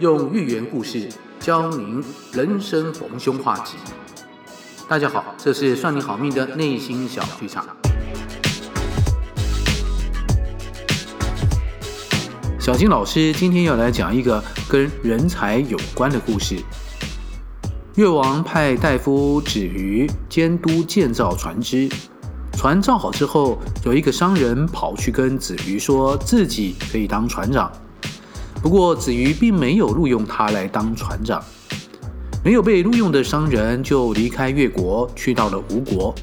[0.00, 1.08] 用寓言故事
[1.38, 2.02] 教您
[2.32, 3.76] 人生逢凶化吉。
[4.88, 7.64] 大家好，这是算你好命的内心小剧场。
[12.58, 16.56] 小金老师今天要来讲一个跟人才有关的故事。
[17.94, 21.88] 越王派大夫子鱼监督建造船只，
[22.54, 27.70] 船造好之后，有一个商人跑去跟子瑜说自己可以当船长。
[28.64, 31.38] 不过子鱼并没有录用他来当船长，
[32.42, 36.14] 没有被录用的商人就离开越国，去到了吴国，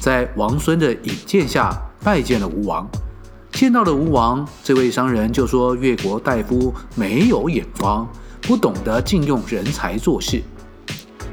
[0.00, 2.88] 在王孙的引荐下拜见了吴王。
[3.50, 8.08] 见到了吴王，这位商人就说越国大夫没有眼光，
[8.42, 10.40] 不懂得禁用人才做事。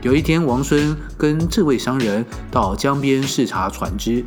[0.01, 4.25] 有一天，王孙跟这位商人到江边视察船只，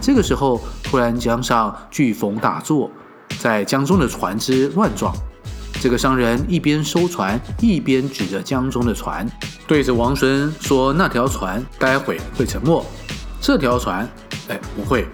[0.00, 2.88] 这个时候突然江上飓风大作，
[3.40, 5.12] 在江中的船只乱撞。
[5.80, 9.26] 这个商人一边收船，一边指着江中的船，
[9.66, 12.82] 对着王孙说：“那条船待会会沉没，
[13.40, 14.08] 这条船，
[14.48, 15.06] 哎，不会。”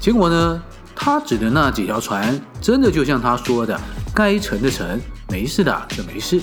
[0.00, 0.62] 结果呢，
[0.94, 3.78] 他指的那几条船，真的就像他说的，
[4.14, 6.40] 该沉的沉，没事的就没事。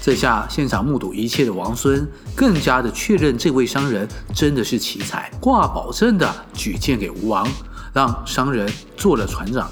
[0.00, 7.46] 这下现场目睹一切的王孙，更加的确认这位商人真的是奇才，挂保证的举荐给吴王，
[7.92, 9.70] 让商人做了船长。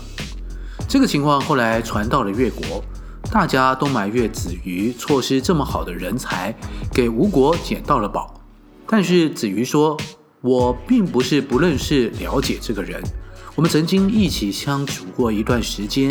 [0.88, 2.84] 这个情况后来传到了越国。
[3.30, 6.54] 大家都埋怨子瑜错失这么好的人才，
[6.92, 8.40] 给吴国捡到了宝。
[8.86, 9.96] 但是子瑜说
[10.40, 13.02] ：“我并不是不认识、了解这个人，
[13.56, 16.10] 我们曾经一起相处过一段时间。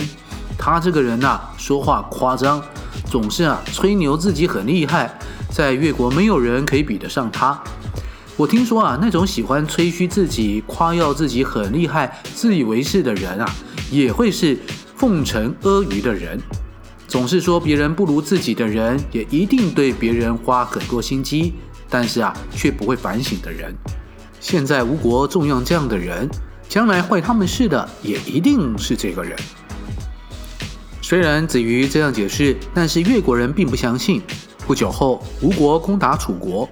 [0.58, 2.62] 他这个人呐、说话夸张，
[3.06, 5.18] 总是啊吹牛自己很厉害，
[5.50, 7.58] 在越国没有人可以比得上他。
[8.36, 13.50] 我听说啊，那种喜欢吹嘘自己、夸耀自己很厉害、自以为是的人啊，
[13.92, 14.58] 也会是
[14.96, 16.38] 奉承阿谀的人。”
[17.08, 21.54] 总是说别人不如自己的人，也一定对别人花很多心机，
[21.90, 23.76] 但是啊，却不会反省的人。
[24.40, 26.28] 现在吴国重用这样的人，
[26.68, 29.38] 将来坏他们事的也一定是这个人。
[31.02, 34.22] 虽然子瑜这样解释，但是越国人并不相信。
[34.66, 36.68] 不久后，吴国攻打楚国，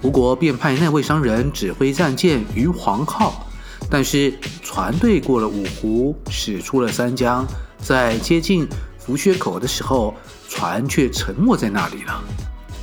[0.00, 3.46] 吴国便派那位商人指挥战舰于黄浩，
[3.90, 4.32] 但是
[4.62, 7.46] 船队过了五湖，驶出了三江，
[7.78, 8.66] 在接近。
[9.04, 10.14] 伏薛口的时候，
[10.48, 12.22] 船却沉没在那里了。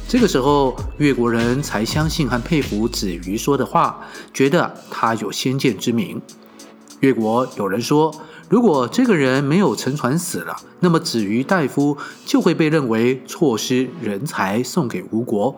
[0.07, 3.99] 这个时候，越国人才相信和佩服子瑜说的话，
[4.33, 6.21] 觉得他有先见之明。
[6.99, 8.13] 越国有人说，
[8.49, 15.55] 如果这个人没有沉船死了，那么子瑜大夫就会被认为错失人才，送给吴国。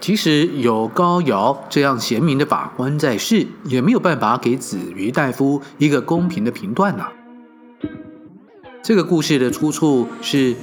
[0.00, 7.06] 即使有高尧这样贤明的法官在世，也没有办法给子瑜大夫一个公平的评断呐。
[8.82, 10.56] 这个故事的出处是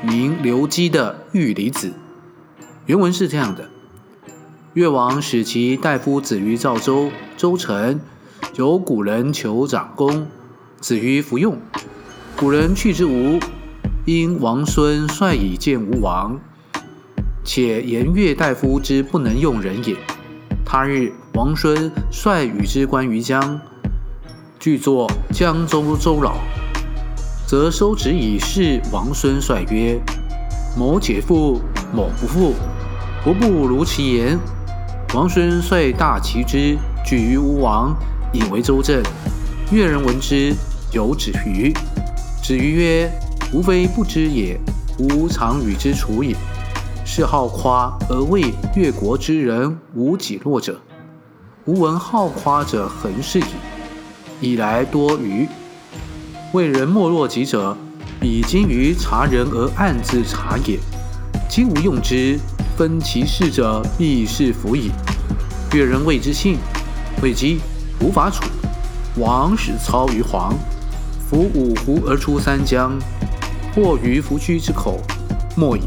[0.00, 1.88] 名刘基的《玉离子》，
[2.86, 3.68] 原文是这样的：
[4.74, 8.00] 越王使其大夫子鱼造舟，舟沉，
[8.54, 10.28] 有古人求长公，
[10.78, 11.58] 子于服用。
[12.36, 13.40] 古人去之吴，
[14.04, 16.38] 因王孙率以见吴王，
[17.42, 19.96] 且言越大夫之不能用人也。
[20.64, 23.60] 他日王孙率与之观于江，
[24.60, 26.36] 具作江州周老。
[27.46, 30.00] 则收之以示王孙帅曰
[30.76, 31.60] ：“某解覆，
[31.92, 32.52] 某不覆，
[33.22, 34.38] 何不如其言？”
[35.14, 37.94] 王孙遂大齐之，举于吴王，
[38.32, 39.02] 引为周正。
[39.70, 40.54] 越人闻之，
[40.90, 41.72] 有子鱼。
[42.42, 43.12] 子鱼曰
[43.52, 44.58] ：“吾非不知也，
[44.98, 46.34] 吾常与之处也。
[47.04, 50.80] 是好夸而谓越国之人无己弱者。
[51.66, 53.44] 吾闻好夸者恒是矣，
[54.40, 55.46] 以来多虞。”
[56.54, 57.76] 为人莫若己者，
[58.20, 60.78] 彼精于察人而暗自察也。
[61.48, 62.38] 今吾用之，
[62.76, 64.92] 分其事者，必是弗矣。
[65.74, 66.58] 越人谓之信，
[67.20, 67.58] 未几，
[67.98, 68.44] 无法处。
[69.16, 70.54] 王使操于黄，
[71.28, 72.96] 伏五湖而出三江，
[73.74, 75.00] 获于伏曲之口，
[75.56, 75.80] 莫矣。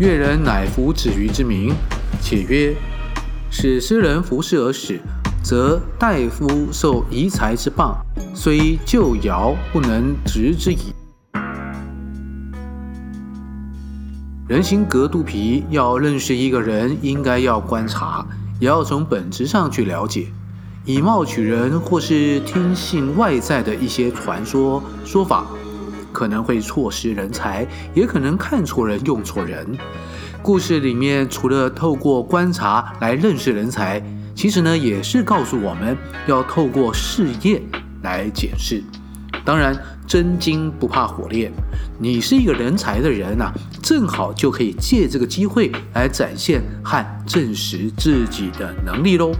[0.00, 1.72] 越人乃服子鱼之名，
[2.20, 2.74] 且曰：
[3.48, 4.98] 使斯人服侍而死。
[5.42, 7.96] 则大夫受夷才之棒，
[8.32, 10.94] 虽就尧不能执之矣。
[14.46, 18.24] 人心隔肚皮，要认识一个人，应该要观察，
[18.60, 20.28] 也要从本质上去了解。
[20.84, 25.46] 以貌取人，或是听信外在的一些传说说法，
[26.12, 29.66] 可能会错失人才，也可能看错人、用错人。
[30.40, 34.00] 故事里面除了透过观察来认识人才。
[34.34, 35.96] 其实呢，也是告诉我们
[36.26, 37.62] 要透过试验
[38.02, 38.82] 来解释。
[39.44, 39.76] 当然，
[40.06, 41.50] 真金不怕火炼，
[41.98, 49.32] 你是一个人才的人呐、啊，正好就可以借这个机会来展现和证实自己的能力喽。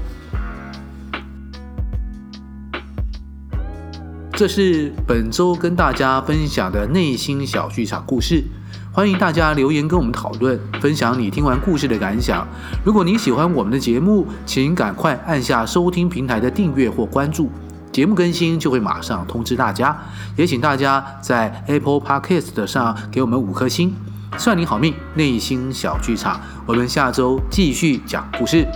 [4.34, 8.42] 这是本周跟大家分享的内心小剧场故事，
[8.90, 12.46] 欢迎大家留言跟我们讨论，分享你听完故事的感想。
[12.82, 17.50] 如果你喜欢我们的节目，请赶快按下收听平台的订阅或关注。
[17.92, 19.96] 节目更新就会马上通知大家，
[20.34, 23.94] 也请大家在 Apple Podcast 上给我们五颗星，
[24.38, 24.94] 算你好命。
[25.14, 28.66] 内心小剧场，我们下周继续讲故事。